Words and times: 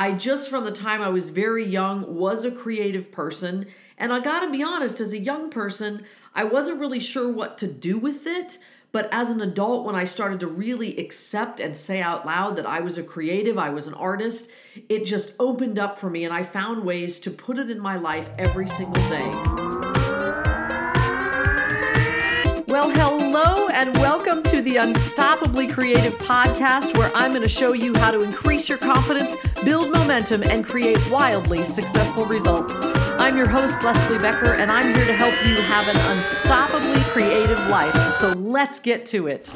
I 0.00 0.12
just 0.12 0.48
from 0.48 0.62
the 0.62 0.70
time 0.70 1.02
I 1.02 1.08
was 1.08 1.30
very 1.30 1.66
young 1.66 2.14
was 2.14 2.44
a 2.44 2.52
creative 2.52 3.10
person. 3.10 3.66
And 3.98 4.12
I 4.12 4.20
gotta 4.20 4.48
be 4.48 4.62
honest, 4.62 5.00
as 5.00 5.12
a 5.12 5.18
young 5.18 5.50
person, 5.50 6.04
I 6.36 6.44
wasn't 6.44 6.78
really 6.78 7.00
sure 7.00 7.32
what 7.32 7.58
to 7.58 7.66
do 7.66 7.98
with 7.98 8.24
it. 8.24 8.58
But 8.92 9.08
as 9.10 9.28
an 9.28 9.40
adult, 9.40 9.84
when 9.84 9.96
I 9.96 10.04
started 10.04 10.38
to 10.38 10.46
really 10.46 10.96
accept 10.98 11.58
and 11.58 11.76
say 11.76 12.00
out 12.00 12.24
loud 12.24 12.54
that 12.54 12.64
I 12.64 12.78
was 12.78 12.96
a 12.96 13.02
creative, 13.02 13.58
I 13.58 13.70
was 13.70 13.88
an 13.88 13.94
artist, 13.94 14.52
it 14.88 15.04
just 15.04 15.34
opened 15.40 15.80
up 15.80 15.98
for 15.98 16.08
me 16.08 16.24
and 16.24 16.32
I 16.32 16.44
found 16.44 16.84
ways 16.84 17.18
to 17.18 17.32
put 17.32 17.58
it 17.58 17.68
in 17.68 17.80
my 17.80 17.96
life 17.96 18.30
every 18.38 18.68
single 18.68 19.02
day. 19.08 19.32
Well, 22.68 22.90
hello 22.90 23.68
and 23.70 23.96
welcome 23.96 24.44
the 24.68 24.76
Unstoppably 24.76 25.72
Creative 25.72 26.12
podcast, 26.18 26.94
where 26.98 27.10
I'm 27.14 27.30
going 27.30 27.42
to 27.42 27.48
show 27.48 27.72
you 27.72 27.96
how 27.96 28.10
to 28.10 28.20
increase 28.20 28.68
your 28.68 28.76
confidence, 28.76 29.34
build 29.64 29.90
momentum, 29.90 30.42
and 30.42 30.62
create 30.62 30.98
wildly 31.10 31.64
successful 31.64 32.26
results. 32.26 32.78
I'm 33.18 33.34
your 33.34 33.48
host, 33.48 33.82
Leslie 33.82 34.18
Becker, 34.18 34.52
and 34.52 34.70
I'm 34.70 34.94
here 34.94 35.06
to 35.06 35.14
help 35.14 35.32
you 35.46 35.54
have 35.54 35.88
an 35.88 35.96
unstoppably 35.96 37.02
creative 37.10 37.66
life. 37.70 37.94
So 38.12 38.32
let's 38.32 38.78
get 38.78 39.06
to 39.06 39.26
it. 39.26 39.50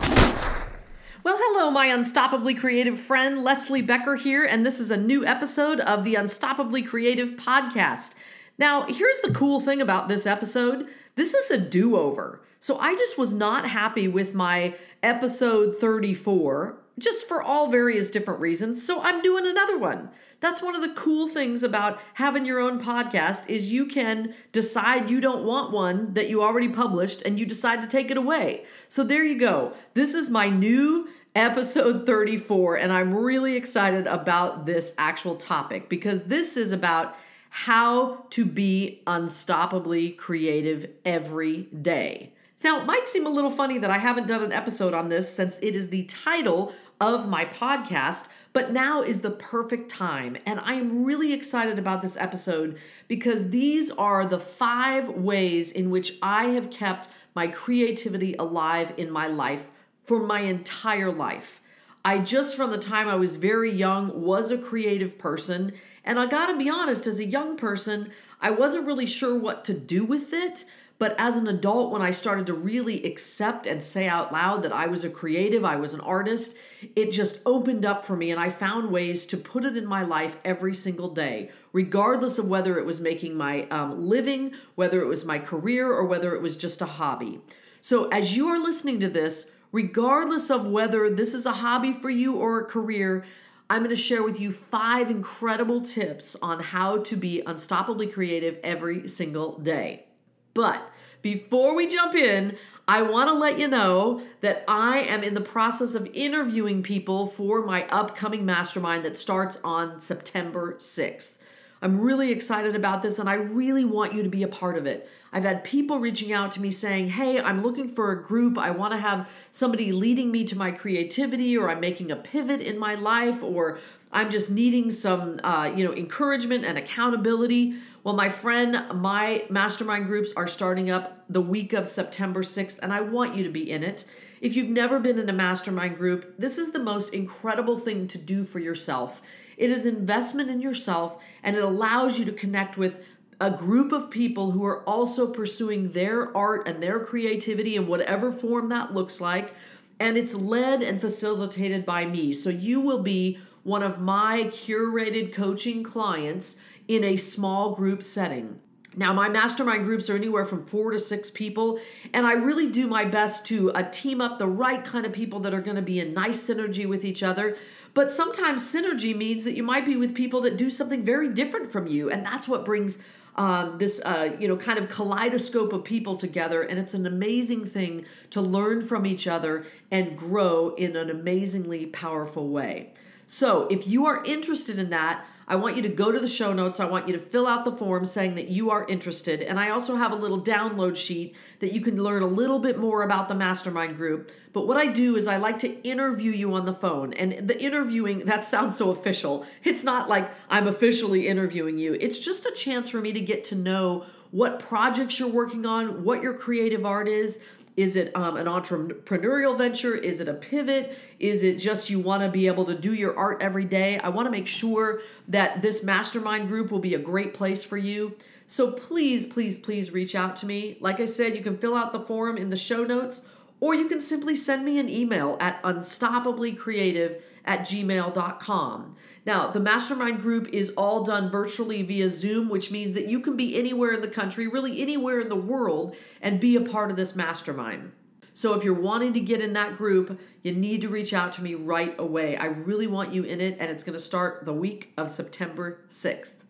Well, 1.23 1.37
hello, 1.39 1.71
my 1.71 1.89
unstoppably 1.89 2.59
creative 2.59 2.99
friend, 2.99 3.45
Leslie 3.45 3.83
Becker 3.83 4.17
here, 4.17 4.47
and 4.47 4.65
this 4.65 4.81
is 4.81 4.91
a 4.91 4.97
new 4.97 5.27
episode 5.27 5.81
of 5.81 6.05
the 6.05 6.15
Unstoppably 6.15 6.87
Creative 6.87 7.33
podcast. 7.33 8.15
Now, 8.57 8.87
here's 8.87 9.19
the 9.19 9.35
cool 9.35 9.61
thing 9.61 9.83
about 9.83 10.09
this 10.09 10.25
episode 10.25 10.89
this 11.15 11.35
is 11.35 11.51
a 11.51 11.59
do 11.59 11.97
over. 11.97 12.43
So 12.59 12.79
I 12.79 12.95
just 12.95 13.19
was 13.19 13.35
not 13.35 13.69
happy 13.69 14.07
with 14.09 14.35
my 14.35 14.77
episode 15.03 15.75
34, 15.77 16.79
just 16.99 17.27
for 17.27 17.43
all 17.43 17.71
various 17.71 18.11
different 18.11 18.41
reasons. 18.41 18.85
So 18.85 19.03
I'm 19.03 19.21
doing 19.21 19.47
another 19.47 19.79
one. 19.79 20.11
That's 20.41 20.63
one 20.63 20.75
of 20.75 20.83
the 20.83 20.95
cool 20.95 21.29
things 21.29 21.63
about 21.63 22.01
having 22.15 22.45
your 22.45 22.59
own 22.59 22.83
podcast 22.83 23.49
is 23.49 23.73
you 23.73 23.87
can 23.87 24.35
decide 24.51 25.11
you 25.11 25.21
don't 25.21 25.45
want 25.45 25.73
one 25.73 26.15
that 26.15 26.29
you 26.29 26.43
already 26.43 26.69
published 26.69 27.23
and 27.23 27.39
you 27.39 27.47
decide 27.47 27.81
to 27.83 27.89
take 27.89 28.11
it 28.11 28.17
away. 28.17 28.65
So 28.89 29.05
there 29.05 29.25
you 29.25 29.39
go. 29.39 29.73
This 29.95 30.15
is 30.15 30.31
my 30.31 30.49
new 30.49 31.09
episode 31.35 32.07
34 32.07 32.77
and 32.77 32.93
I'm 32.93 33.15
really 33.15 33.57
excited 33.57 34.07
about 34.07 34.67
this 34.67 34.95
actual 34.99 35.37
topic 35.37 35.89
because 35.89 36.25
this 36.25 36.57
is 36.57 36.73
about 36.73 37.17
how 37.55 38.25
to 38.31 38.47
be 38.47 39.03
unstoppably 39.07 40.17
creative 40.17 40.89
every 41.05 41.65
day. 41.65 42.33
Now, 42.65 42.81
it 42.81 42.87
might 42.87 43.07
seem 43.07 43.27
a 43.27 43.31
little 43.31 43.51
funny 43.51 43.77
that 43.77 43.91
I 43.91 43.99
haven't 43.99 44.27
done 44.27 44.43
an 44.43 44.53
episode 44.53 44.95
on 44.95 45.11
this 45.11 45.31
since 45.31 45.59
it 45.59 45.77
is 45.77 45.91
the 45.91 46.05
title 46.05 46.73
of 46.99 47.29
my 47.29 47.45
podcast, 47.45 48.29
but 48.55 48.73
now 48.73 49.03
is 49.03 49.21
the 49.21 49.31
perfect 49.31 49.91
time. 49.91 50.39
And 50.47 50.61
I 50.61 50.75
am 50.75 51.05
really 51.05 51.35
excited 51.35 51.79
about 51.79 52.01
this 52.01 52.17
episode 52.17 52.79
because 53.07 53.51
these 53.51 53.91
are 53.91 54.25
the 54.25 54.41
five 54.41 55.11
ways 55.11 55.71
in 55.71 55.91
which 55.91 56.15
I 56.23 56.45
have 56.45 56.71
kept 56.71 57.09
my 57.35 57.49
creativity 57.49 58.35
alive 58.39 58.95
in 58.97 59.11
my 59.11 59.27
life 59.27 59.67
for 60.05 60.21
my 60.21 60.41
entire 60.41 61.13
life. 61.13 61.61
I 62.03 62.19
just 62.19 62.57
from 62.57 62.71
the 62.71 62.79
time 62.79 63.09
I 63.09 63.15
was 63.17 63.37
very 63.37 63.71
young 63.71 64.23
was 64.23 64.51
a 64.51 64.57
creative 64.57 65.19
person. 65.19 65.75
And 66.05 66.19
I 66.19 66.27
gotta 66.27 66.57
be 66.57 66.69
honest, 66.69 67.07
as 67.07 67.19
a 67.19 67.25
young 67.25 67.57
person, 67.57 68.11
I 68.41 68.51
wasn't 68.51 68.87
really 68.87 69.07
sure 69.07 69.39
what 69.39 69.65
to 69.67 69.75
do 69.75 70.05
with 70.05 70.33
it. 70.33 70.65
But 70.99 71.17
as 71.19 71.37
an 71.37 71.49
adult, 71.49 71.91
when 71.91 72.01
I 72.01 72.13
started 72.13 72.47
to 72.47 72.55
really 72.55 73.05
accept 73.05 73.67
and 73.67 73.83
say 73.83 74.07
out 74.07 74.33
loud 74.33 74.63
that 74.63 74.73
I 74.73 74.87
was 74.87 75.03
a 75.03 75.11
creative, 75.11 75.65
I 75.65 75.75
was 75.75 75.95
an 75.95 76.01
artist, 76.01 76.57
it 76.95 77.11
just 77.11 77.43
opened 77.45 77.85
up 77.85 78.05
for 78.05 78.15
me 78.15 78.31
and 78.31 78.39
I 78.39 78.51
found 78.51 78.93
ways 78.93 79.27
to 79.27 79.37
put 79.37 79.65
it 79.65 79.77
in 79.77 79.85
my 79.85 80.03
life 80.03 80.37
every 80.45 80.77
single 80.77 81.13
day, 81.13 81.51
regardless 81.73 82.39
of 82.39 82.49
whether 82.49 82.79
it 82.79 82.87
was 82.87 83.01
making 83.01 83.37
my 83.37 83.67
um, 83.69 84.09
living, 84.09 84.53
whether 84.77 85.01
it 85.01 85.09
was 85.09 85.25
my 85.25 85.41
career, 85.41 85.91
or 85.91 86.05
whether 86.05 86.37
it 86.37 86.43
was 86.43 86.57
just 86.57 86.81
a 86.81 86.87
hobby. 86.87 87.41
So 87.81 88.09
as 88.11 88.37
you 88.37 88.47
are 88.47 88.63
listening 88.63 89.01
to 89.01 89.09
this, 89.09 89.51
regardless 89.73 90.51
of 90.51 90.67
whether 90.67 91.11
this 91.11 91.35
is 91.35 91.47
a 91.47 91.55
hobby 91.55 91.93
for 91.93 92.11
you 92.11 92.37
or 92.37 92.61
a 92.61 92.65
career, 92.65 93.25
I'm 93.73 93.79
going 93.79 93.89
to 93.89 93.97
share 93.97 94.23
with 94.23 94.39
you 94.39 94.53
five 94.53 95.11
incredible 95.11 95.81
tips 95.81 96.37
on 96.43 96.61
how 96.61 96.99
to 97.05 97.17
be 97.17 97.43
unstoppably 97.47 98.13
creative 98.13 98.59
every 98.63 99.09
single 99.09 99.59
day. 99.61 100.05
But 100.53 100.87
before 101.23 101.75
we 101.75 101.87
jump 101.87 102.15
in, 102.15 102.59
I 102.87 103.01
want 103.01 103.31
to 103.31 103.33
let 103.33 103.59
you 103.59 103.69
know 103.69 104.21
that 104.43 104.63
I 104.69 104.99
am 104.99 105.25
in 105.25 105.33
the 105.33 105.41
process 105.41 105.95
of 105.95 106.07
interviewing 106.13 106.83
people 106.83 107.27
for 107.27 107.65
my 107.65 107.87
upcoming 107.87 108.45
mastermind 108.45 109.07
that 109.07 109.17
starts 109.17 109.59
on 109.65 110.01
September 110.01 110.75
6th. 110.79 111.39
I'm 111.83 112.01
really 112.01 112.31
excited 112.31 112.77
about 112.77 113.03
this 113.03 113.19
and 113.19 113.29
I 113.29 113.35
really 113.35 113.85
want 113.85 114.15
you 114.15 114.23
to 114.23 114.29
be 114.29 114.45
a 114.45 114.49
part 114.49 114.79
of 114.79 114.87
it. 114.87 115.11
I've 115.33 115.43
had 115.43 115.65
people 115.65 115.99
reaching 115.99 116.33
out 116.33 116.53
to 116.53 116.61
me 116.61 116.71
saying, 116.71 117.09
Hey, 117.09 117.41
I'm 117.41 117.63
looking 117.63 117.89
for 117.89 118.13
a 118.13 118.23
group. 118.23 118.57
I 118.57 118.71
want 118.71 118.93
to 118.93 118.99
have 118.99 119.29
somebody 119.51 119.91
leading 119.91 120.31
me 120.31 120.45
to 120.45 120.57
my 120.57 120.71
creativity, 120.71 121.57
or 121.57 121.71
I'm 121.71 121.81
making 121.81 122.13
a 122.13 122.17
pivot 122.17 122.61
in 122.61 122.79
my 122.79 122.95
life, 122.95 123.43
or 123.43 123.79
I'm 124.13 124.31
just 124.31 124.51
needing 124.51 124.91
some, 124.91 125.41
uh, 125.43 125.73
you 125.75 125.85
know, 125.85 125.95
encouragement 125.95 126.65
and 126.67 126.77
accountability. 126.77 127.77
Well, 128.05 128.15
my 128.15 128.29
friend, 128.29 128.85
my 128.95 129.45
mastermind 129.49 130.07
groups 130.07 130.33
are 130.37 130.47
starting 130.47 130.91
up 130.91 131.25
the 131.31 131.41
week 131.41 131.73
of 131.73 131.89
September 131.89 132.43
6th, 132.43 132.79
and 132.83 132.93
I 132.93 133.01
want 133.01 133.35
you 133.35 133.43
to 133.43 133.51
be 133.51 133.71
in 133.71 133.83
it. 133.83 134.05
If 134.43 134.55
you've 134.55 134.69
never 134.69 134.99
been 134.99 135.19
in 135.19 135.31
a 135.31 135.33
mastermind 135.33 135.97
group, 135.97 136.35
this 136.37 136.59
is 136.59 136.73
the 136.73 136.79
most 136.79 137.15
incredible 137.15 137.79
thing 137.79 138.07
to 138.09 138.19
do 138.19 138.45
for 138.45 138.59
yourself. 138.59 139.23
It 139.63 139.71
is 139.71 139.87
investment 139.87 140.51
in 140.51 140.61
yourself, 140.61 141.23
and 141.41 141.55
it 141.55 141.63
allows 141.63 142.19
you 142.19 142.25
to 142.25 142.33
connect 142.33 142.77
with 142.77 143.05
a 143.41 143.49
group 143.49 143.93
of 143.93 144.11
people 144.11 144.51
who 144.51 144.65
are 144.65 144.83
also 144.89 145.29
pursuing 145.29 145.93
their 145.93 146.37
art 146.37 146.67
and 146.67 146.83
their 146.83 146.99
creativity 146.99 147.77
in 147.77 147.87
whatever 147.87 148.33
form 148.33 148.71
that 148.71 148.93
looks 148.93 149.21
like. 149.21 149.55
And 150.01 150.17
it's 150.17 150.35
led 150.35 150.83
and 150.83 151.01
facilitated 151.01 151.87
by 151.87 152.07
me. 152.07 152.33
So 152.33 152.51
you 152.51 152.81
will 152.81 153.05
be 153.05 153.39
one 153.63 153.85
of 153.85 154.01
my 154.01 154.51
curated 154.51 155.33
coaching 155.33 155.85
clients 155.85 156.61
in 156.89 157.05
a 157.05 157.17
small 157.17 157.77
group 157.77 158.03
setting. 158.03 158.59
Now, 158.97 159.13
my 159.13 159.29
mastermind 159.29 159.85
groups 159.85 160.11
are 160.11 160.17
anywhere 160.17 160.45
from 160.45 160.67
four 160.67 160.91
to 160.91 160.99
six 160.99 161.31
people, 161.31 161.79
and 162.13 162.27
I 162.27 162.33
really 162.33 162.69
do 162.69 162.89
my 162.89 163.05
best 163.05 163.47
to 163.47 163.73
uh, 163.73 163.89
team 163.91 164.21
up 164.21 164.39
the 164.41 164.49
right 164.49 164.85
kind 164.85 165.07
of 165.07 165.13
people 165.13 165.39
that 165.41 165.55
are 165.55 165.63
going 165.63 165.77
to 165.77 165.83
be 165.83 166.01
in 166.01 166.13
nice 166.13 166.47
synergy 166.47 166.85
with 166.85 167.05
each 167.05 167.23
other. 167.23 167.57
But 167.95 168.11
sometimes 168.11 168.63
synergy 168.63 169.15
means 169.15 169.45
that 169.45 169.55
you 169.55 169.63
might 169.63 169.85
be 169.85 169.97
with 169.97 170.15
people 170.15 170.41
that 170.43 170.57
do 170.57 170.71
something 170.71 171.05
very 171.05 171.29
different 171.29 171.71
from 171.71 171.87
you, 171.87 172.11
and 172.11 172.25
that's 172.25 172.49
what 172.49 172.65
brings 172.65 173.03
um, 173.37 173.79
this 173.79 174.01
uh, 174.05 174.37
you 174.39 174.49
know 174.49 174.57
kind 174.57 174.79
of 174.79 174.89
kaleidoscope 174.89 175.73
of 175.73 175.85
people 175.85 176.17
together, 176.17 176.63
and 176.63 176.79
it's 176.79 176.95
an 176.95 177.07
amazing 177.07 177.65
thing 177.65 178.05
to 178.31 178.41
learn 178.41 178.81
from 178.81 179.07
each 179.07 179.27
other 179.27 179.67
and 179.91 180.17
grow 180.17 180.75
in 180.77 180.97
an 180.97 181.11
amazingly 181.11 181.87
powerful 181.87 182.49
way. 182.49 182.93
So, 183.27 183.67
if 183.69 183.87
you 183.87 184.07
are 184.07 184.25
interested 184.25 184.79
in 184.79 184.91
that, 184.91 185.25
I 185.47 185.57
want 185.57 185.77
you 185.77 185.83
to 185.83 185.89
go 185.89 186.13
to 186.13 186.19
the 186.19 186.29
show 186.29 186.53
notes. 186.53 186.81
I 186.81 186.85
want 186.85 187.09
you 187.09 187.13
to 187.15 187.19
fill 187.19 187.47
out 187.47 187.65
the 187.65 187.73
form 187.73 188.05
saying 188.05 188.35
that 188.37 188.49
you 188.49 188.71
are 188.71 188.87
interested. 188.87 189.41
And 189.41 189.59
I 189.59 189.71
also 189.71 189.97
have 189.97 190.13
a 190.13 190.17
little 190.17 190.41
download 190.41 190.97
sheet 190.97 191.35
that 191.61 191.73
you 191.73 191.81
can 191.81 192.03
learn 192.03 192.23
a 192.23 192.27
little 192.27 192.59
bit 192.59 192.79
more 192.79 193.03
about 193.03 193.29
the 193.29 193.35
mastermind 193.35 193.97
group. 193.97 194.31
But 194.53 194.67
what 194.67 194.77
I 194.77 194.87
do 194.87 195.17
is 195.17 195.27
I 195.27 195.39
like 195.39 195.59
to 195.61 195.83
interview 195.83 196.31
you 196.31 196.55
on 196.55 196.67
the 196.67 196.73
phone. 196.73 197.13
And 197.15 197.49
the 197.49 197.61
interviewing, 197.61 198.21
that 198.27 198.45
sounds 198.45 198.77
so 198.77 198.91
official. 198.91 199.47
It's 199.65 199.85
not 199.85 200.09
like 200.09 200.31
I'm 200.49 200.67
officially 200.67 201.27
interviewing 201.27 201.79
you, 201.79 201.95
it's 201.95 202.19
just 202.19 202.47
a 202.47 202.53
chance 202.53 202.89
for 202.89 203.01
me 203.01 203.13
to 203.13 203.21
get 203.21 203.45
to 203.45 203.55
know 203.55 204.07
what 204.31 204.59
projects 204.59 205.21
you're 205.21 205.29
working 205.29 205.67
on, 205.67 206.05
what 206.05 206.23
your 206.23 206.33
creative 206.33 206.87
art 206.87 207.07
is 207.07 207.43
is 207.77 207.97
it 207.97 208.15
um, 208.15 208.37
an 208.37 208.47
entrepreneurial 208.47 209.57
venture? 209.57 209.95
Is 209.95 210.21
it 210.21 210.29
a 210.29 210.35
pivot? 210.35 210.99
Is 211.19 211.43
it 211.43 211.59
just 211.59 211.89
you 211.89 211.99
want 211.99 212.23
to 212.23 212.29
be 212.29 212.47
able 212.47 212.67
to 212.67 212.75
do 212.75 212.93
your 212.93 213.17
art 213.19 213.41
every 213.41 213.65
day? 213.65 213.99
I 213.99 214.11
want 214.11 214.27
to 214.27 214.31
make 214.31 214.47
sure 214.47 215.01
that 215.29 215.63
this 215.63 215.83
mastermind 215.83 216.49
group 216.49 216.71
will 216.71 216.81
be 216.81 216.95
a 216.95 216.99
great 216.99 217.33
place 217.33 217.65
for 217.65 217.79
you. 217.79 218.17
So 218.47 218.73
please, 218.73 219.25
please, 219.25 219.57
please 219.57 219.93
reach 219.93 220.15
out 220.15 220.37
to 220.37 220.47
me. 220.47 220.77
Like 220.81 221.01
I 221.01 221.07
said, 221.07 221.35
you 221.35 221.43
can 221.43 221.57
fill 221.57 221.75
out 221.75 221.93
the 221.93 222.01
form 222.01 222.37
in 222.37 222.51
the 222.51 222.57
show 222.57 222.85
notes, 222.85 223.27
or 223.61 223.75
you 223.75 223.89
can 223.89 224.03
simply 224.03 224.37
send 224.37 224.65
me 224.65 224.79
an 224.79 224.91
email 224.91 225.39
at 225.41 225.63
unstoppablycreative 225.63 227.23
at 227.47 227.61
gmail.com. 227.61 228.97
Now, 229.25 229.51
the 229.51 229.61
mastermind 229.61 230.21
group 230.21 230.49
is 230.49 230.71
all 230.71 231.05
done 231.05 231.31
virtually 231.31 231.83
via 231.83 232.11
Zoom, 232.11 232.49
which 232.49 232.73
means 232.73 232.95
that 232.95 233.07
you 233.07 233.21
can 233.21 233.37
be 233.37 233.57
anywhere 233.57 233.93
in 233.93 234.01
the 234.01 234.09
country, 234.09 234.49
really 234.49 234.83
anywhere 234.83 235.21
in 235.21 235.29
the 235.29 235.37
world, 235.37 235.95
and 236.21 236.41
be 236.41 236.57
a 236.57 236.61
part 236.61 236.91
of 236.91 236.97
this 236.97 237.15
mastermind. 237.15 237.93
So, 238.35 238.55
if 238.55 238.65
you're 238.65 238.75
wanting 238.75 239.13
to 239.13 239.21
get 239.21 239.41
in 239.41 239.53
that 239.53 239.77
group, 239.77 240.19
you 240.43 240.53
need 240.53 240.81
to 240.81 240.89
reach 240.89 241.13
out 241.13 241.35
to 241.35 241.43
me 241.43 241.55
right 241.55 241.95
away. 241.99 242.37
I 242.37 242.47
really 242.47 242.87
want 242.87 243.13
you 243.13 243.23
in 243.23 243.41
it, 243.41 243.59
and 243.61 243.71
it's 243.71 243.85
going 243.85 243.97
to 243.97 244.03
start 244.03 244.45
the 244.45 244.53
week 244.53 244.93
of 244.97 245.11
September 245.11 245.85
6th. 245.91 246.43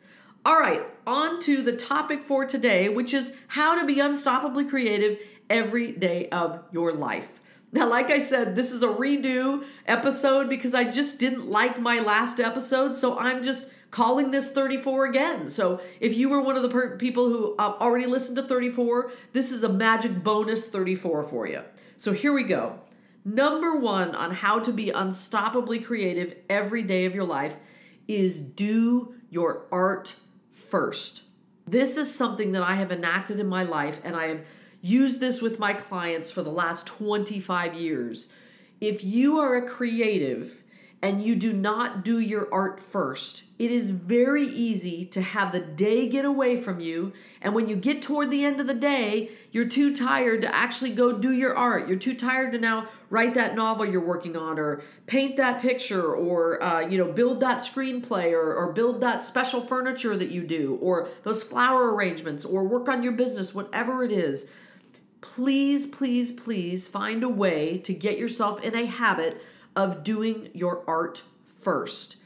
All 0.44 0.58
right, 0.58 0.82
on 1.06 1.40
to 1.42 1.62
the 1.62 1.76
topic 1.76 2.22
for 2.24 2.46
today, 2.46 2.88
which 2.88 3.12
is 3.12 3.36
how 3.48 3.78
to 3.78 3.86
be 3.86 3.96
unstoppably 3.96 4.68
creative 4.68 5.18
every 5.50 5.92
day 5.92 6.28
of 6.30 6.62
your 6.72 6.92
life. 6.92 7.40
Now, 7.72 7.88
like 7.88 8.10
I 8.10 8.18
said, 8.18 8.54
this 8.54 8.70
is 8.70 8.82
a 8.82 8.88
redo 8.88 9.64
episode 9.86 10.50
because 10.50 10.74
I 10.74 10.84
just 10.84 11.18
didn't 11.18 11.48
like 11.48 11.80
my 11.80 12.00
last 12.00 12.38
episode. 12.38 12.94
So 12.94 13.18
I'm 13.18 13.42
just 13.42 13.70
calling 13.90 14.30
this 14.30 14.50
34 14.50 15.06
again. 15.06 15.48
So 15.48 15.80
if 15.98 16.14
you 16.14 16.28
were 16.28 16.40
one 16.40 16.56
of 16.56 16.62
the 16.62 16.68
per- 16.68 16.96
people 16.98 17.28
who 17.28 17.56
uh, 17.56 17.76
already 17.80 18.06
listened 18.06 18.36
to 18.36 18.42
34, 18.42 19.12
this 19.32 19.50
is 19.50 19.64
a 19.64 19.72
magic 19.72 20.22
bonus 20.22 20.68
34 20.68 21.22
for 21.24 21.46
you. 21.46 21.62
So 21.96 22.12
here 22.12 22.32
we 22.32 22.44
go. 22.44 22.78
Number 23.24 23.76
one 23.76 24.14
on 24.14 24.32
how 24.32 24.58
to 24.58 24.72
be 24.72 24.86
unstoppably 24.86 25.84
creative 25.84 26.34
every 26.50 26.82
day 26.82 27.06
of 27.06 27.14
your 27.14 27.24
life 27.24 27.56
is 28.08 28.40
do 28.40 29.14
your 29.30 29.66
art 29.70 30.14
first. 30.50 31.22
This 31.66 31.96
is 31.96 32.12
something 32.12 32.52
that 32.52 32.62
I 32.62 32.74
have 32.74 32.90
enacted 32.90 33.38
in 33.38 33.46
my 33.46 33.62
life, 33.62 34.00
and 34.02 34.16
I 34.16 34.26
have 34.26 34.40
used 34.82 35.20
this 35.20 35.40
with 35.40 35.58
my 35.58 35.72
clients 35.72 36.30
for 36.30 36.42
the 36.42 36.50
last 36.50 36.86
25 36.86 37.74
years. 37.74 38.28
If 38.80 39.02
you 39.02 39.38
are 39.38 39.56
a 39.56 39.66
creative, 39.66 40.62
and 41.02 41.20
you 41.20 41.34
do 41.34 41.52
not 41.52 42.04
do 42.04 42.20
your 42.20 42.48
art 42.54 42.78
first, 42.80 43.42
it 43.58 43.72
is 43.72 43.90
very 43.90 44.46
easy 44.46 45.04
to 45.06 45.20
have 45.20 45.50
the 45.50 45.58
day 45.58 46.08
get 46.08 46.24
away 46.24 46.56
from 46.56 46.78
you. 46.78 47.12
And 47.40 47.56
when 47.56 47.68
you 47.68 47.74
get 47.74 48.02
toward 48.02 48.30
the 48.30 48.44
end 48.44 48.60
of 48.60 48.68
the 48.68 48.74
day, 48.74 49.30
you're 49.50 49.68
too 49.68 49.96
tired 49.96 50.42
to 50.42 50.54
actually 50.54 50.94
go 50.94 51.12
do 51.12 51.32
your 51.32 51.56
art. 51.56 51.88
You're 51.88 51.98
too 51.98 52.14
tired 52.14 52.52
to 52.52 52.58
now 52.58 52.86
write 53.10 53.34
that 53.34 53.56
novel 53.56 53.84
you're 53.84 54.00
working 54.00 54.36
on, 54.36 54.60
or 54.60 54.82
paint 55.06 55.36
that 55.38 55.60
picture, 55.60 56.14
or 56.14 56.62
uh, 56.62 56.80
you 56.82 56.96
know 56.98 57.12
build 57.12 57.40
that 57.40 57.58
screenplay, 57.58 58.30
or, 58.30 58.54
or 58.54 58.72
build 58.72 59.00
that 59.00 59.24
special 59.24 59.60
furniture 59.60 60.16
that 60.16 60.30
you 60.30 60.42
do, 60.42 60.78
or 60.80 61.08
those 61.24 61.42
flower 61.42 61.92
arrangements, 61.92 62.44
or 62.44 62.62
work 62.62 62.88
on 62.88 63.02
your 63.02 63.12
business, 63.12 63.52
whatever 63.52 64.04
it 64.04 64.12
is. 64.12 64.48
Please, 65.22 65.86
please, 65.86 66.32
please 66.32 66.86
find 66.88 67.22
a 67.22 67.28
way 67.28 67.78
to 67.78 67.94
get 67.94 68.18
yourself 68.18 68.62
in 68.62 68.74
a 68.74 68.84
habit 68.84 69.40
of 69.74 70.04
doing 70.04 70.50
your 70.52 70.84
art 70.86 71.22
first. 71.46 72.16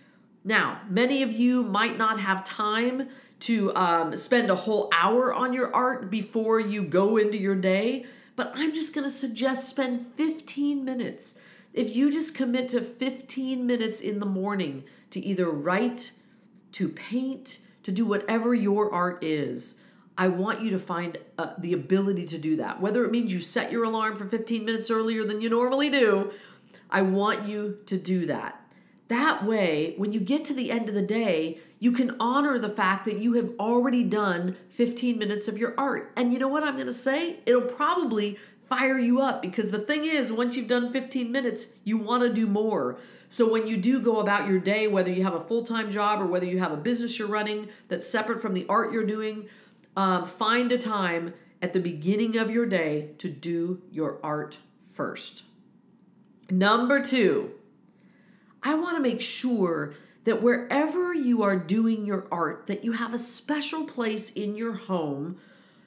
Now, 0.42 0.80
many 0.88 1.22
of 1.22 1.32
you 1.32 1.62
might 1.62 1.98
not 1.98 2.20
have 2.20 2.42
time 2.42 3.08
to 3.40 3.74
um, 3.76 4.16
spend 4.16 4.50
a 4.50 4.54
whole 4.54 4.88
hour 4.92 5.32
on 5.32 5.52
your 5.52 5.72
art 5.74 6.10
before 6.10 6.58
you 6.58 6.82
go 6.82 7.18
into 7.18 7.36
your 7.36 7.54
day, 7.54 8.06
but 8.34 8.50
I'm 8.54 8.72
just 8.72 8.94
to 9.04 9.10
suggest 9.10 9.68
spend 9.68 10.06
15 10.16 10.84
minutes. 10.84 11.38
If 11.74 11.94
you 11.94 12.10
just 12.10 12.34
commit 12.34 12.70
to 12.70 12.80
15 12.80 13.66
minutes 13.66 14.00
in 14.00 14.20
the 14.20 14.26
morning 14.26 14.84
to 15.10 15.20
either 15.20 15.50
write, 15.50 16.12
to 16.72 16.88
paint, 16.88 17.58
to 17.82 17.92
do 17.92 18.06
whatever 18.06 18.54
your 18.54 18.92
art 18.92 19.22
is, 19.22 19.80
I 20.18 20.28
want 20.28 20.62
you 20.62 20.70
to 20.70 20.78
find 20.78 21.18
uh, 21.38 21.54
the 21.58 21.72
ability 21.72 22.26
to 22.28 22.38
do 22.38 22.56
that. 22.56 22.80
Whether 22.80 23.04
it 23.04 23.10
means 23.10 23.32
you 23.32 23.40
set 23.40 23.70
your 23.70 23.84
alarm 23.84 24.16
for 24.16 24.26
15 24.26 24.64
minutes 24.64 24.90
earlier 24.90 25.24
than 25.24 25.40
you 25.40 25.50
normally 25.50 25.90
do, 25.90 26.32
I 26.90 27.02
want 27.02 27.46
you 27.46 27.78
to 27.86 27.96
do 27.98 28.26
that. 28.26 28.62
That 29.08 29.44
way, 29.44 29.94
when 29.96 30.12
you 30.12 30.20
get 30.20 30.44
to 30.46 30.54
the 30.54 30.70
end 30.70 30.88
of 30.88 30.94
the 30.94 31.02
day, 31.02 31.60
you 31.78 31.92
can 31.92 32.16
honor 32.18 32.58
the 32.58 32.70
fact 32.70 33.04
that 33.04 33.18
you 33.18 33.34
have 33.34 33.50
already 33.60 34.02
done 34.02 34.56
15 34.70 35.18
minutes 35.18 35.46
of 35.46 35.58
your 35.58 35.74
art. 35.76 36.12
And 36.16 36.32
you 36.32 36.38
know 36.38 36.48
what 36.48 36.64
I'm 36.64 36.74
going 36.74 36.86
to 36.86 36.92
say? 36.92 37.40
It'll 37.44 37.60
probably 37.60 38.38
fire 38.68 38.98
you 38.98 39.20
up 39.20 39.42
because 39.42 39.70
the 39.70 39.78
thing 39.78 40.04
is, 40.04 40.32
once 40.32 40.56
you've 40.56 40.66
done 40.66 40.92
15 40.92 41.30
minutes, 41.30 41.68
you 41.84 41.98
want 41.98 42.22
to 42.22 42.32
do 42.32 42.46
more. 42.46 42.98
So 43.28 43.50
when 43.50 43.66
you 43.66 43.76
do 43.76 44.00
go 44.00 44.20
about 44.20 44.48
your 44.48 44.58
day, 44.58 44.88
whether 44.88 45.10
you 45.10 45.22
have 45.24 45.34
a 45.34 45.44
full 45.44 45.64
time 45.64 45.90
job 45.90 46.20
or 46.20 46.26
whether 46.26 46.46
you 46.46 46.58
have 46.58 46.72
a 46.72 46.76
business 46.76 47.18
you're 47.18 47.28
running 47.28 47.68
that's 47.88 48.08
separate 48.08 48.40
from 48.40 48.54
the 48.54 48.66
art 48.68 48.92
you're 48.92 49.06
doing, 49.06 49.48
um, 49.96 50.26
find 50.26 50.70
a 50.72 50.78
time 50.78 51.34
at 51.62 51.72
the 51.72 51.80
beginning 51.80 52.36
of 52.36 52.50
your 52.50 52.66
day 52.66 53.10
to 53.18 53.28
do 53.28 53.82
your 53.90 54.18
art 54.22 54.58
first. 54.84 55.44
Number 56.50 57.02
two, 57.02 57.52
I 58.62 58.74
want 58.74 58.96
to 58.96 59.02
make 59.02 59.20
sure 59.20 59.94
that 60.24 60.42
wherever 60.42 61.14
you 61.14 61.42
are 61.42 61.56
doing 61.56 62.04
your 62.04 62.26
art, 62.30 62.66
that 62.66 62.84
you 62.84 62.92
have 62.92 63.14
a 63.14 63.18
special 63.18 63.84
place 63.84 64.30
in 64.30 64.56
your 64.56 64.74
home 64.74 65.38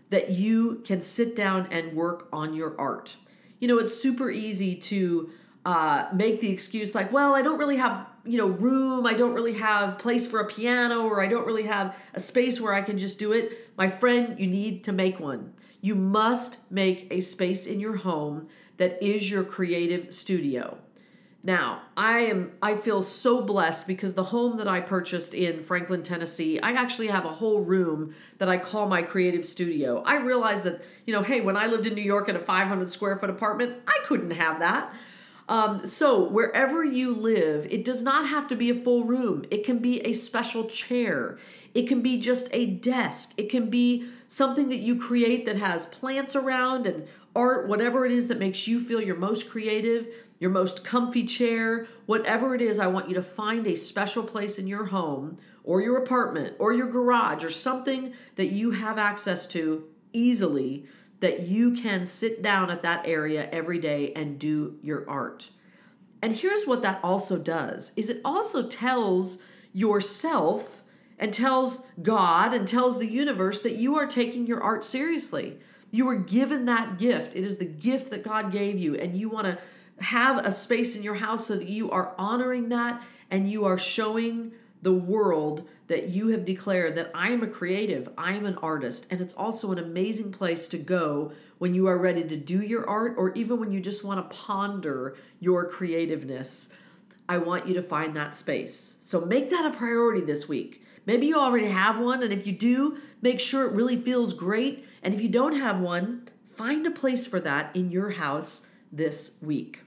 that 0.09 0.31
you 0.31 0.81
can 0.85 1.01
sit 1.01 1.35
down 1.35 1.67
and 1.71 1.93
work 1.93 2.27
on 2.33 2.53
your 2.53 2.79
art. 2.79 3.15
You 3.59 3.67
know, 3.67 3.77
it's 3.77 3.93
super 3.93 4.31
easy 4.31 4.75
to 4.75 5.29
uh, 5.65 6.07
make 6.13 6.41
the 6.41 6.49
excuse 6.49 6.95
like, 6.95 7.11
well, 7.11 7.35
I 7.35 7.41
don't 7.41 7.59
really 7.59 7.77
have 7.77 8.07
you 8.25 8.37
know 8.37 8.47
room, 8.47 9.05
I 9.05 9.13
don't 9.13 9.33
really 9.33 9.53
have 9.53 9.97
place 9.97 10.27
for 10.27 10.39
a 10.39 10.45
piano, 10.45 11.03
or 11.03 11.21
I 11.21 11.27
don't 11.27 11.45
really 11.45 11.63
have 11.63 11.95
a 12.13 12.19
space 12.19 12.59
where 12.61 12.73
I 12.73 12.81
can 12.81 12.97
just 12.97 13.19
do 13.19 13.33
it. 13.33 13.68
My 13.79 13.87
friend, 13.87 14.37
you 14.37 14.45
need 14.45 14.83
to 14.83 14.91
make 14.91 15.21
one. 15.21 15.53
You 15.79 15.95
must 15.95 16.69
make 16.69 17.07
a 17.09 17.21
space 17.21 17.65
in 17.65 17.79
your 17.79 17.95
home 17.95 18.49
that 18.75 19.01
is 19.01 19.31
your 19.31 19.45
creative 19.45 20.13
studio. 20.13 20.79
Now, 21.43 21.83
I 21.95 22.19
am 22.19 22.51
I 22.61 22.75
feel 22.75 23.03
so 23.03 23.41
blessed 23.41 23.87
because 23.87 24.15
the 24.15 24.25
home 24.25 24.57
that 24.57 24.67
I 24.67 24.81
purchased 24.81 25.33
in 25.33 25.63
Franklin, 25.63 26.03
Tennessee, 26.03 26.59
I 26.59 26.71
actually 26.71 27.07
have 27.07 27.23
a 27.23 27.29
whole 27.29 27.61
room 27.61 28.13
that 28.37 28.49
I 28.49 28.57
call 28.57 28.89
my 28.89 29.01
creative 29.01 29.45
studio. 29.45 30.03
I 30.05 30.17
realized 30.17 30.65
that, 30.65 30.83
you 31.07 31.13
know, 31.13 31.23
hey, 31.23 31.39
when 31.39 31.55
I 31.55 31.67
lived 31.67 31.87
in 31.87 31.95
New 31.95 32.01
York 32.01 32.27
in 32.27 32.35
a 32.35 32.39
500 32.39 32.91
square 32.91 33.15
foot 33.15 33.29
apartment, 33.29 33.77
I 33.87 33.97
couldn't 34.05 34.31
have 34.31 34.59
that. 34.59 34.93
Um, 35.47 35.87
so, 35.87 36.21
wherever 36.21 36.83
you 36.83 37.15
live, 37.15 37.65
it 37.71 37.85
does 37.85 38.03
not 38.03 38.27
have 38.27 38.49
to 38.49 38.55
be 38.55 38.69
a 38.69 38.75
full 38.75 39.05
room. 39.05 39.45
It 39.49 39.63
can 39.63 39.79
be 39.79 40.01
a 40.01 40.11
special 40.11 40.65
chair. 40.65 41.39
It 41.73 41.87
can 41.87 42.01
be 42.01 42.19
just 42.19 42.47
a 42.51 42.65
desk. 42.65 43.33
It 43.37 43.49
can 43.49 43.69
be 43.69 44.09
something 44.27 44.69
that 44.69 44.77
you 44.79 44.97
create 44.99 45.45
that 45.45 45.57
has 45.57 45.85
plants 45.85 46.35
around 46.35 46.85
and 46.85 47.07
art, 47.35 47.67
whatever 47.67 48.05
it 48.05 48.11
is 48.11 48.27
that 48.27 48.39
makes 48.39 48.67
you 48.67 48.79
feel 48.79 49.01
your 49.01 49.15
most 49.15 49.49
creative, 49.49 50.07
your 50.39 50.49
most 50.49 50.83
comfy 50.83 51.23
chair, 51.25 51.87
whatever 52.05 52.55
it 52.55 52.61
is, 52.61 52.79
I 52.79 52.87
want 52.87 53.09
you 53.09 53.15
to 53.15 53.23
find 53.23 53.67
a 53.67 53.75
special 53.75 54.23
place 54.23 54.57
in 54.57 54.67
your 54.67 54.85
home 54.85 55.37
or 55.63 55.81
your 55.81 55.97
apartment 55.97 56.55
or 56.59 56.73
your 56.73 56.89
garage 56.89 57.43
or 57.43 57.49
something 57.49 58.13
that 58.35 58.47
you 58.47 58.71
have 58.71 58.97
access 58.97 59.45
to 59.47 59.83
easily 60.13 60.85
that 61.19 61.41
you 61.41 61.73
can 61.73 62.05
sit 62.05 62.41
down 62.41 62.71
at 62.71 62.81
that 62.81 63.05
area 63.05 63.49
every 63.51 63.77
day 63.77 64.13
and 64.13 64.39
do 64.39 64.77
your 64.81 65.07
art. 65.09 65.49
And 66.21 66.35
here's 66.35 66.65
what 66.65 66.81
that 66.81 66.99
also 67.03 67.37
does 67.37 67.91
is 67.95 68.09
it 68.09 68.21
also 68.23 68.67
tells 68.67 69.41
yourself 69.73 70.81
and 71.19 71.33
tells 71.33 71.85
God 72.01 72.53
and 72.53 72.67
tells 72.67 72.97
the 72.97 73.11
universe 73.11 73.61
that 73.61 73.75
you 73.75 73.95
are 73.97 74.07
taking 74.07 74.47
your 74.47 74.63
art 74.63 74.83
seriously. 74.83 75.59
You 75.91 76.05
were 76.05 76.15
given 76.15 76.65
that 76.65 76.97
gift. 76.97 77.35
It 77.35 77.45
is 77.45 77.57
the 77.57 77.65
gift 77.65 78.09
that 78.11 78.23
God 78.23 78.51
gave 78.51 78.79
you, 78.79 78.95
and 78.95 79.17
you 79.17 79.29
want 79.29 79.47
to 79.47 79.57
have 80.03 80.45
a 80.45 80.51
space 80.51 80.95
in 80.95 81.03
your 81.03 81.15
house 81.15 81.47
so 81.47 81.57
that 81.57 81.67
you 81.67 81.91
are 81.91 82.13
honoring 82.17 82.69
that 82.69 83.03
and 83.29 83.51
you 83.51 83.65
are 83.65 83.77
showing 83.77 84.53
the 84.81 84.93
world 84.93 85.67
that 85.87 86.09
you 86.09 86.29
have 86.29 86.45
declared 86.45 86.95
that 86.95 87.11
I 87.13 87.29
am 87.29 87.43
a 87.43 87.47
creative, 87.47 88.09
I 88.17 88.33
am 88.33 88.45
an 88.45 88.55
artist, 88.57 89.07
and 89.09 89.19
it's 89.19 89.33
also 89.33 89.71
an 89.71 89.79
amazing 89.79 90.31
place 90.31 90.67
to 90.69 90.77
go 90.77 91.33
when 91.57 91.73
you 91.73 91.87
are 91.87 91.97
ready 91.97 92.23
to 92.23 92.37
do 92.37 92.61
your 92.61 92.87
art 92.87 93.15
or 93.17 93.33
even 93.33 93.59
when 93.59 93.71
you 93.71 93.81
just 93.81 94.05
want 94.05 94.29
to 94.29 94.35
ponder 94.35 95.17
your 95.39 95.65
creativeness. 95.65 96.73
I 97.27 97.39
want 97.39 97.67
you 97.67 97.73
to 97.73 97.83
find 97.83 98.15
that 98.15 98.35
space. 98.35 98.95
So 99.01 99.21
make 99.21 99.49
that 99.49 99.65
a 99.65 99.77
priority 99.77 100.21
this 100.21 100.47
week. 100.47 100.83
Maybe 101.05 101.27
you 101.27 101.37
already 101.37 101.69
have 101.69 101.99
one, 101.99 102.23
and 102.23 102.33
if 102.33 102.45
you 102.45 102.53
do, 102.53 102.97
make 103.21 103.39
sure 103.39 103.65
it 103.65 103.73
really 103.73 103.97
feels 103.97 104.33
great 104.33 104.85
and 105.01 105.13
if 105.13 105.21
you 105.21 105.29
don't 105.29 105.57
have 105.57 105.79
one, 105.79 106.27
find 106.51 106.85
a 106.85 106.91
place 106.91 107.25
for 107.25 107.39
that 107.39 107.75
in 107.75 107.91
your 107.91 108.11
house 108.11 108.67
this 108.91 109.37
week. 109.41 109.81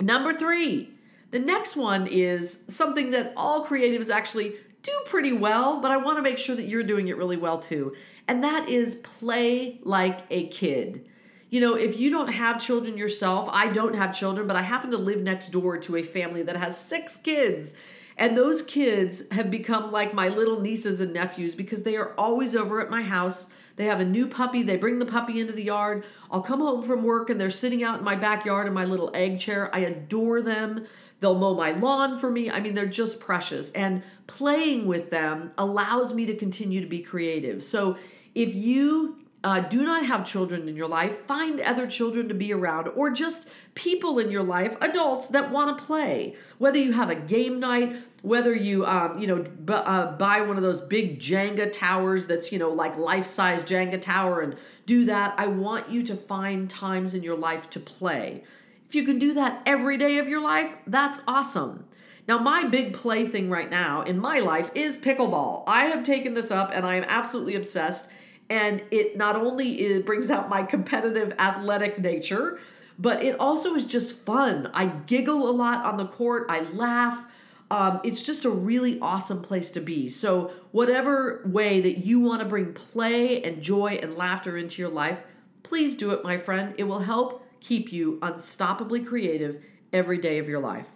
Number 0.00 0.32
three, 0.32 0.90
the 1.30 1.38
next 1.38 1.76
one 1.76 2.06
is 2.06 2.64
something 2.68 3.10
that 3.10 3.32
all 3.36 3.66
creatives 3.66 4.10
actually 4.10 4.54
do 4.82 4.92
pretty 5.06 5.32
well, 5.32 5.80
but 5.80 5.90
I 5.90 5.98
want 5.98 6.18
to 6.18 6.22
make 6.22 6.38
sure 6.38 6.56
that 6.56 6.66
you're 6.66 6.82
doing 6.82 7.08
it 7.08 7.16
really 7.16 7.36
well 7.36 7.58
too. 7.58 7.94
And 8.26 8.42
that 8.44 8.68
is 8.68 8.96
play 8.96 9.78
like 9.82 10.20
a 10.30 10.48
kid. 10.48 11.06
You 11.50 11.60
know, 11.60 11.74
if 11.74 11.98
you 11.98 12.10
don't 12.10 12.32
have 12.32 12.60
children 12.60 12.96
yourself, 12.96 13.48
I 13.52 13.68
don't 13.68 13.96
have 13.96 14.16
children, 14.16 14.46
but 14.46 14.56
I 14.56 14.62
happen 14.62 14.90
to 14.92 14.98
live 14.98 15.20
next 15.20 15.48
door 15.48 15.78
to 15.78 15.96
a 15.96 16.02
family 16.02 16.42
that 16.44 16.56
has 16.56 16.80
six 16.80 17.16
kids. 17.16 17.76
And 18.20 18.36
those 18.36 18.62
kids 18.62 19.28
have 19.32 19.50
become 19.50 19.90
like 19.90 20.14
my 20.14 20.28
little 20.28 20.60
nieces 20.60 21.00
and 21.00 21.12
nephews 21.12 21.56
because 21.56 21.82
they 21.82 21.96
are 21.96 22.14
always 22.16 22.54
over 22.54 22.80
at 22.80 22.90
my 22.90 23.02
house 23.02 23.50
they 23.80 23.86
have 23.86 24.00
a 24.00 24.04
new 24.04 24.26
puppy. 24.26 24.62
They 24.62 24.76
bring 24.76 24.98
the 24.98 25.06
puppy 25.06 25.40
into 25.40 25.54
the 25.54 25.64
yard. 25.64 26.04
I'll 26.30 26.42
come 26.42 26.60
home 26.60 26.82
from 26.82 27.02
work 27.02 27.30
and 27.30 27.40
they're 27.40 27.48
sitting 27.48 27.82
out 27.82 28.00
in 28.00 28.04
my 28.04 28.14
backyard 28.14 28.66
in 28.66 28.74
my 28.74 28.84
little 28.84 29.10
egg 29.14 29.38
chair. 29.38 29.74
I 29.74 29.78
adore 29.78 30.42
them. 30.42 30.86
They'll 31.20 31.38
mow 31.38 31.54
my 31.54 31.72
lawn 31.72 32.18
for 32.18 32.30
me. 32.30 32.50
I 32.50 32.60
mean, 32.60 32.74
they're 32.74 32.84
just 32.84 33.20
precious. 33.20 33.70
And 33.70 34.02
playing 34.26 34.86
with 34.86 35.08
them 35.08 35.52
allows 35.56 36.12
me 36.12 36.26
to 36.26 36.34
continue 36.34 36.82
to 36.82 36.86
be 36.86 37.00
creative. 37.00 37.64
So 37.64 37.96
if 38.34 38.54
you 38.54 39.16
uh, 39.42 39.60
do 39.60 39.82
not 39.82 40.04
have 40.04 40.26
children 40.26 40.68
in 40.68 40.76
your 40.76 40.88
life, 40.88 41.24
find 41.26 41.60
other 41.60 41.86
children 41.86 42.28
to 42.28 42.34
be 42.34 42.52
around 42.52 42.88
or 42.88 43.10
just 43.10 43.48
people 43.74 44.18
in 44.18 44.30
your 44.30 44.42
life, 44.42 44.76
adults 44.82 45.28
that 45.28 45.50
want 45.50 45.76
to 45.76 45.82
play. 45.82 46.36
Whether 46.58 46.78
you 46.78 46.92
have 46.92 47.08
a 47.08 47.14
game 47.14 47.58
night, 47.58 47.96
whether 48.22 48.54
you 48.54 48.84
um, 48.86 49.18
you 49.18 49.26
know 49.26 49.42
b- 49.42 49.72
uh, 49.72 50.12
buy 50.12 50.40
one 50.40 50.56
of 50.56 50.62
those 50.62 50.80
big 50.80 51.18
Jenga 51.18 51.72
towers 51.72 52.26
that's 52.26 52.52
you 52.52 52.58
know 52.58 52.70
like 52.70 52.96
life 52.96 53.26
size 53.26 53.64
Jenga 53.64 54.00
tower 54.00 54.40
and 54.40 54.56
do 54.86 55.04
that. 55.06 55.34
I 55.38 55.46
want 55.46 55.90
you 55.90 56.02
to 56.04 56.16
find 56.16 56.68
times 56.68 57.14
in 57.14 57.22
your 57.22 57.36
life 57.36 57.70
to 57.70 57.80
play. 57.80 58.44
If 58.88 58.94
you 58.94 59.04
can 59.04 59.18
do 59.18 59.34
that 59.34 59.62
every 59.66 59.96
day 59.96 60.18
of 60.18 60.28
your 60.28 60.42
life, 60.42 60.72
that's 60.86 61.22
awesome. 61.28 61.84
Now, 62.26 62.38
my 62.38 62.66
big 62.66 62.92
play 62.92 63.26
thing 63.26 63.50
right 63.50 63.70
now 63.70 64.02
in 64.02 64.18
my 64.18 64.38
life 64.38 64.70
is 64.74 64.96
pickleball. 64.96 65.64
I 65.66 65.86
have 65.86 66.04
taken 66.04 66.34
this 66.34 66.50
up 66.50 66.70
and 66.72 66.86
I 66.86 66.94
am 66.96 67.04
absolutely 67.08 67.54
obsessed. 67.54 68.10
And 68.48 68.82
it 68.90 69.16
not 69.16 69.36
only 69.36 69.80
is, 69.80 70.04
brings 70.04 70.30
out 70.30 70.48
my 70.48 70.62
competitive 70.62 71.34
athletic 71.38 71.98
nature, 71.98 72.60
but 72.98 73.22
it 73.22 73.38
also 73.40 73.74
is 73.74 73.84
just 73.84 74.24
fun. 74.26 74.70
I 74.74 74.86
giggle 74.86 75.48
a 75.48 75.50
lot 75.50 75.84
on 75.84 75.96
the 75.96 76.06
court, 76.06 76.46
I 76.48 76.60
laugh. 76.60 77.26
Um, 77.70 78.00
it's 78.02 78.22
just 78.22 78.44
a 78.44 78.50
really 78.50 78.98
awesome 79.00 79.42
place 79.42 79.70
to 79.72 79.80
be. 79.80 80.08
So, 80.08 80.52
whatever 80.72 81.42
way 81.44 81.80
that 81.80 81.98
you 81.98 82.18
want 82.18 82.40
to 82.40 82.48
bring 82.48 82.72
play 82.72 83.42
and 83.42 83.62
joy 83.62 83.98
and 84.02 84.16
laughter 84.16 84.56
into 84.56 84.82
your 84.82 84.90
life, 84.90 85.22
please 85.62 85.96
do 85.96 86.10
it, 86.10 86.24
my 86.24 86.38
friend. 86.38 86.74
It 86.78 86.84
will 86.84 87.00
help 87.00 87.46
keep 87.60 87.92
you 87.92 88.18
unstoppably 88.22 89.06
creative 89.06 89.62
every 89.92 90.18
day 90.18 90.38
of 90.38 90.48
your 90.48 90.60
life. 90.60 90.88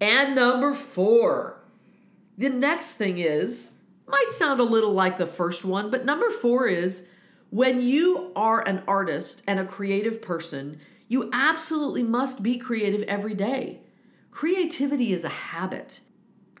And 0.00 0.34
number 0.34 0.72
four, 0.72 1.62
the 2.38 2.48
next 2.48 2.94
thing 2.94 3.18
is, 3.18 3.74
might 4.06 4.32
sound 4.32 4.58
a 4.58 4.64
little 4.64 4.92
like 4.92 5.18
the 5.18 5.26
first 5.26 5.64
one, 5.64 5.90
but 5.90 6.04
number 6.04 6.30
four 6.30 6.66
is 6.66 7.08
when 7.50 7.82
you 7.82 8.32
are 8.34 8.66
an 8.66 8.82
artist 8.88 9.42
and 9.46 9.60
a 9.60 9.64
creative 9.64 10.22
person, 10.22 10.80
you 11.08 11.28
absolutely 11.32 12.02
must 12.02 12.42
be 12.42 12.56
creative 12.56 13.02
every 13.02 13.34
day. 13.34 13.81
Creativity 14.32 15.12
is 15.12 15.24
a 15.24 15.28
habit. 15.28 16.00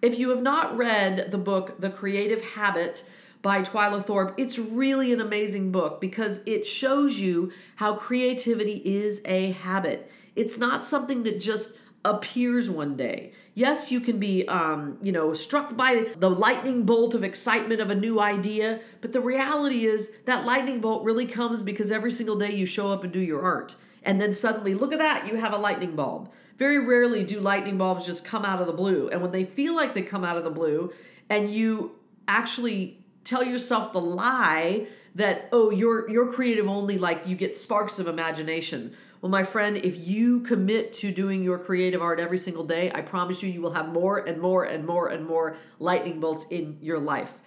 If 0.02 0.18
you 0.18 0.28
have 0.28 0.42
not 0.42 0.76
read 0.76 1.30
the 1.30 1.38
book 1.38 1.80
The 1.80 1.88
Creative 1.88 2.42
Habit 2.42 3.02
by 3.40 3.62
Twyla 3.62 4.04
Tharp, 4.04 4.34
it's 4.36 4.58
really 4.58 5.10
an 5.10 5.22
amazing 5.22 5.72
book 5.72 5.98
because 5.98 6.42
it 6.44 6.66
shows 6.66 7.18
you 7.18 7.50
how 7.76 7.94
creativity 7.94 8.82
is 8.84 9.22
a 9.24 9.52
habit. 9.52 10.12
It's 10.36 10.58
not 10.58 10.84
something 10.84 11.22
that 11.22 11.40
just 11.40 11.78
appears 12.04 12.68
one 12.68 12.94
day. 12.94 13.32
Yes, 13.54 13.90
you 13.90 14.00
can 14.00 14.18
be, 14.18 14.46
um, 14.48 14.98
you 15.02 15.10
know, 15.10 15.32
struck 15.32 15.74
by 15.74 16.08
the 16.18 16.30
lightning 16.30 16.84
bolt 16.84 17.14
of 17.14 17.24
excitement 17.24 17.80
of 17.80 17.88
a 17.88 17.94
new 17.94 18.20
idea, 18.20 18.80
but 19.00 19.14
the 19.14 19.20
reality 19.20 19.86
is 19.86 20.12
that 20.26 20.44
lightning 20.44 20.82
bolt 20.82 21.04
really 21.04 21.26
comes 21.26 21.62
because 21.62 21.90
every 21.90 22.12
single 22.12 22.36
day 22.36 22.54
you 22.54 22.66
show 22.66 22.92
up 22.92 23.02
and 23.02 23.12
do 23.12 23.20
your 23.20 23.42
art. 23.42 23.76
And 24.02 24.20
then 24.20 24.34
suddenly, 24.34 24.74
look 24.74 24.92
at 24.92 24.98
that, 24.98 25.26
you 25.26 25.36
have 25.36 25.54
a 25.54 25.58
lightning 25.58 25.96
bulb. 25.96 26.30
Very 26.62 26.78
rarely 26.78 27.24
do 27.24 27.40
lightning 27.40 27.78
bulbs 27.78 28.06
just 28.06 28.24
come 28.24 28.44
out 28.44 28.60
of 28.60 28.66
the 28.66 28.72
blue. 28.72 29.08
And 29.08 29.20
when 29.20 29.32
they 29.32 29.44
feel 29.44 29.74
like 29.74 29.94
they 29.94 30.02
come 30.02 30.24
out 30.24 30.36
of 30.36 30.44
the 30.44 30.50
blue, 30.50 30.92
and 31.28 31.52
you 31.52 31.96
actually 32.28 33.04
tell 33.24 33.42
yourself 33.42 33.92
the 33.92 34.00
lie 34.00 34.86
that, 35.14 35.48
oh, 35.52 35.70
you're 35.70 36.08
you're 36.08 36.32
creative 36.32 36.68
only 36.68 36.98
like 36.98 37.26
you 37.26 37.36
get 37.36 37.56
sparks 37.56 37.98
of 37.98 38.06
imagination 38.06 38.94
well, 39.22 39.30
my 39.30 39.44
friend, 39.44 39.76
if 39.76 40.04
you 40.04 40.40
commit 40.40 40.92
to 40.94 41.12
doing 41.12 41.44
your 41.44 41.56
creative 41.56 42.02
art 42.02 42.18
every 42.18 42.38
single 42.38 42.64
day, 42.64 42.90
I 42.92 43.02
promise 43.02 43.40
you, 43.40 43.48
you 43.48 43.62
will 43.62 43.74
have 43.74 43.88
more 43.88 44.18
and 44.18 44.40
more 44.40 44.64
and 44.64 44.84
more 44.84 45.06
and 45.06 45.24
more 45.24 45.56
lightning 45.78 46.18
bolts 46.18 46.44
in 46.50 46.78
your 46.82 46.98
life. 46.98 47.38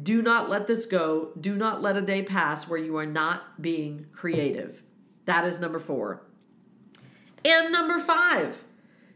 Do 0.00 0.22
not 0.22 0.48
let 0.48 0.68
this 0.68 0.86
go. 0.86 1.32
Do 1.40 1.56
not 1.56 1.82
let 1.82 1.96
a 1.96 2.02
day 2.02 2.22
pass 2.22 2.68
where 2.68 2.78
you 2.78 2.96
are 2.98 3.06
not 3.06 3.60
being 3.60 4.06
creative. 4.12 4.80
That 5.24 5.44
is 5.44 5.58
number 5.58 5.80
four. 5.80 6.22
And 7.44 7.70
number 7.70 7.98
five. 7.98 8.64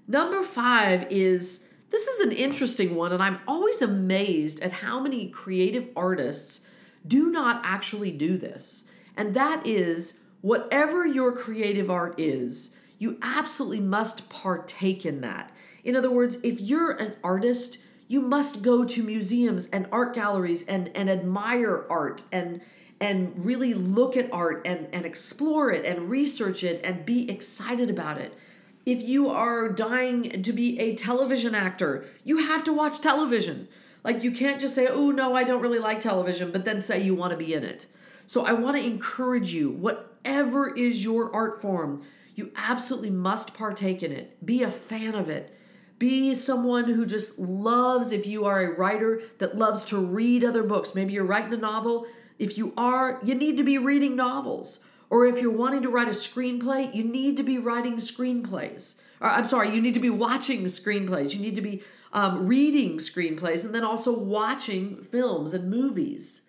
Number 0.06 0.42
five 0.42 1.06
is 1.10 1.68
this 1.90 2.06
is 2.06 2.20
an 2.20 2.32
interesting 2.32 2.94
one, 2.94 3.12
and 3.12 3.22
I'm 3.22 3.40
always 3.48 3.80
amazed 3.80 4.60
at 4.60 4.72
how 4.72 5.00
many 5.00 5.28
creative 5.28 5.88
artists 5.96 6.66
do 7.06 7.30
not 7.30 7.62
actually 7.64 8.10
do 8.10 8.36
this. 8.36 8.84
And 9.16 9.32
that 9.34 9.66
is 9.66 10.20
whatever 10.42 11.06
your 11.06 11.32
creative 11.32 11.90
art 11.90 12.14
is, 12.18 12.76
you 12.98 13.18
absolutely 13.22 13.80
must 13.80 14.28
partake 14.28 15.06
in 15.06 15.22
that. 15.22 15.50
In 15.82 15.96
other 15.96 16.10
words, 16.10 16.36
if 16.42 16.60
you're 16.60 16.90
an 16.90 17.14
artist, 17.24 17.78
you 18.06 18.20
must 18.20 18.62
go 18.62 18.84
to 18.84 19.02
museums 19.02 19.66
and 19.66 19.86
art 19.90 20.14
galleries 20.14 20.64
and, 20.66 20.90
and 20.94 21.08
admire 21.08 21.86
art 21.88 22.22
and 22.30 22.60
and 23.00 23.44
really 23.44 23.74
look 23.74 24.16
at 24.16 24.32
art 24.32 24.62
and, 24.64 24.88
and 24.92 25.06
explore 25.06 25.70
it 25.70 25.84
and 25.84 26.10
research 26.10 26.64
it 26.64 26.80
and 26.82 27.06
be 27.06 27.30
excited 27.30 27.90
about 27.90 28.18
it. 28.18 28.36
If 28.84 29.02
you 29.02 29.28
are 29.28 29.68
dying 29.68 30.42
to 30.42 30.52
be 30.52 30.78
a 30.80 30.96
television 30.96 31.54
actor, 31.54 32.06
you 32.24 32.38
have 32.38 32.64
to 32.64 32.72
watch 32.72 33.00
television. 33.00 33.68
Like 34.02 34.22
you 34.22 34.32
can't 34.32 34.60
just 34.60 34.74
say, 34.74 34.86
oh 34.86 35.10
no, 35.10 35.34
I 35.34 35.44
don't 35.44 35.62
really 35.62 35.78
like 35.78 36.00
television, 36.00 36.50
but 36.50 36.64
then 36.64 36.80
say 36.80 37.02
you 37.02 37.14
want 37.14 37.32
to 37.32 37.36
be 37.36 37.54
in 37.54 37.64
it. 37.64 37.86
So 38.26 38.44
I 38.44 38.52
want 38.52 38.76
to 38.76 38.84
encourage 38.84 39.52
you, 39.52 39.70
whatever 39.70 40.74
is 40.74 41.04
your 41.04 41.32
art 41.34 41.60
form, 41.60 42.02
you 42.34 42.50
absolutely 42.56 43.10
must 43.10 43.54
partake 43.54 44.02
in 44.02 44.12
it. 44.12 44.44
Be 44.44 44.62
a 44.62 44.70
fan 44.70 45.14
of 45.14 45.28
it. 45.28 45.54
Be 45.98 46.34
someone 46.34 46.84
who 46.84 47.04
just 47.04 47.38
loves, 47.38 48.12
if 48.12 48.26
you 48.26 48.44
are 48.44 48.60
a 48.60 48.74
writer 48.74 49.22
that 49.38 49.58
loves 49.58 49.84
to 49.86 49.98
read 49.98 50.44
other 50.44 50.62
books. 50.62 50.94
Maybe 50.94 51.12
you're 51.12 51.24
writing 51.24 51.52
a 51.54 51.56
novel. 51.56 52.06
If 52.38 52.56
you 52.56 52.72
are, 52.76 53.18
you 53.22 53.34
need 53.34 53.56
to 53.56 53.64
be 53.64 53.78
reading 53.78 54.16
novels. 54.16 54.80
Or 55.10 55.26
if 55.26 55.40
you're 55.40 55.50
wanting 55.50 55.82
to 55.82 55.88
write 55.88 56.08
a 56.08 56.12
screenplay, 56.12 56.94
you 56.94 57.02
need 57.02 57.36
to 57.38 57.42
be 57.42 57.58
writing 57.58 57.96
screenplays. 57.96 58.96
Or 59.20 59.28
I'm 59.28 59.46
sorry, 59.46 59.74
you 59.74 59.80
need 59.80 59.94
to 59.94 60.00
be 60.00 60.10
watching 60.10 60.64
screenplays. 60.64 61.32
You 61.34 61.40
need 61.40 61.54
to 61.54 61.62
be 61.62 61.82
um, 62.12 62.46
reading 62.46 62.98
screenplays 62.98 63.64
and 63.64 63.74
then 63.74 63.84
also 63.84 64.16
watching 64.16 65.02
films 65.02 65.54
and 65.54 65.70
movies. 65.70 66.42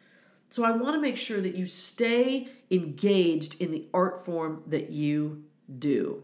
So 0.50 0.64
I 0.64 0.72
want 0.72 0.96
to 0.96 1.02
make 1.02 1.18
sure 1.18 1.42
that 1.42 1.56
you 1.56 1.66
stay 1.66 2.50
engaged 2.72 3.60
in 3.62 3.72
the 3.72 3.86
art 3.94 4.26
form 4.26 4.64
that 4.68 4.90
you 4.90 5.44
do. 5.78 6.24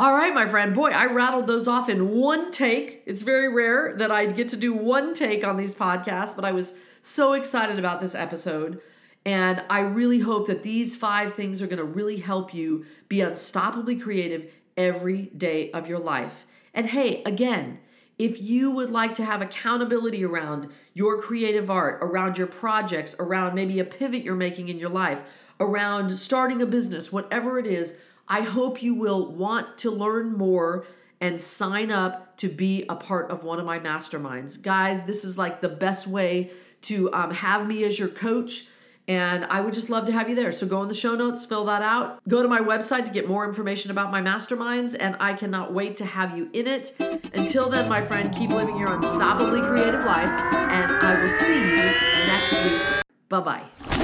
All 0.00 0.14
right, 0.14 0.32
my 0.32 0.46
friend. 0.46 0.76
Boy, 0.76 0.90
I 0.90 1.06
rattled 1.06 1.48
those 1.48 1.66
off 1.66 1.88
in 1.88 2.10
one 2.10 2.52
take. 2.52 3.02
It's 3.04 3.22
very 3.22 3.52
rare 3.52 3.96
that 3.96 4.12
I 4.12 4.26
get 4.26 4.48
to 4.50 4.56
do 4.56 4.72
one 4.72 5.12
take 5.12 5.44
on 5.44 5.56
these 5.56 5.74
podcasts, 5.74 6.36
but 6.36 6.44
I 6.44 6.52
was 6.52 6.74
so 7.02 7.32
excited 7.32 7.80
about 7.80 8.00
this 8.00 8.14
episode. 8.14 8.80
And 9.26 9.60
I 9.68 9.80
really 9.80 10.20
hope 10.20 10.46
that 10.46 10.62
these 10.62 10.94
five 10.94 11.34
things 11.34 11.60
are 11.60 11.66
going 11.66 11.78
to 11.78 11.84
really 11.84 12.18
help 12.18 12.54
you 12.54 12.86
be 13.08 13.16
unstoppably 13.16 14.00
creative 14.00 14.52
every 14.76 15.22
day 15.36 15.72
of 15.72 15.88
your 15.88 15.98
life. 15.98 16.46
And 16.72 16.86
hey, 16.86 17.24
again, 17.24 17.80
if 18.20 18.40
you 18.40 18.70
would 18.70 18.90
like 18.90 19.14
to 19.14 19.24
have 19.24 19.42
accountability 19.42 20.24
around 20.24 20.68
your 20.94 21.20
creative 21.20 21.72
art, 21.72 21.98
around 22.00 22.38
your 22.38 22.46
projects, 22.46 23.16
around 23.18 23.56
maybe 23.56 23.80
a 23.80 23.84
pivot 23.84 24.22
you're 24.22 24.36
making 24.36 24.68
in 24.68 24.78
your 24.78 24.90
life, 24.90 25.24
around 25.58 26.16
starting 26.16 26.62
a 26.62 26.66
business, 26.66 27.10
whatever 27.10 27.58
it 27.58 27.66
is, 27.66 27.98
I 28.28 28.42
hope 28.42 28.82
you 28.82 28.94
will 28.94 29.32
want 29.32 29.78
to 29.78 29.90
learn 29.90 30.36
more 30.36 30.86
and 31.20 31.40
sign 31.40 31.90
up 31.90 32.36
to 32.38 32.48
be 32.48 32.84
a 32.88 32.94
part 32.94 33.30
of 33.30 33.42
one 33.42 33.58
of 33.58 33.66
my 33.66 33.80
masterminds. 33.80 34.60
Guys, 34.60 35.02
this 35.04 35.24
is 35.24 35.36
like 35.36 35.60
the 35.60 35.68
best 35.68 36.06
way 36.06 36.50
to 36.82 37.12
um, 37.12 37.32
have 37.32 37.66
me 37.66 37.82
as 37.84 37.98
your 37.98 38.08
coach 38.08 38.68
and 39.08 39.46
I 39.46 39.62
would 39.62 39.72
just 39.72 39.88
love 39.88 40.04
to 40.06 40.12
have 40.12 40.28
you 40.28 40.34
there. 40.34 40.52
So 40.52 40.66
go 40.66 40.82
in 40.82 40.88
the 40.88 40.94
show 40.94 41.16
notes, 41.16 41.46
fill 41.46 41.64
that 41.64 41.80
out. 41.80 42.20
Go 42.28 42.42
to 42.42 42.48
my 42.48 42.60
website 42.60 43.06
to 43.06 43.10
get 43.10 43.26
more 43.26 43.48
information 43.48 43.90
about 43.90 44.12
my 44.12 44.20
masterminds, 44.20 44.94
and 44.98 45.16
I 45.18 45.32
cannot 45.32 45.72
wait 45.72 45.96
to 45.96 46.04
have 46.04 46.36
you 46.36 46.50
in 46.52 46.66
it. 46.66 46.94
Until 47.32 47.70
then, 47.70 47.88
my 47.88 48.02
friend, 48.02 48.32
keep 48.36 48.50
living 48.50 48.76
your 48.76 48.88
unstoppably 48.88 49.66
creative 49.66 50.04
life, 50.04 50.28
and 50.52 50.92
I 50.92 51.22
will 51.22 51.30
see 51.30 51.58
you 51.58 51.76
next 52.26 52.52
week. 52.52 53.02
Bye 53.30 53.40
bye. 53.40 53.97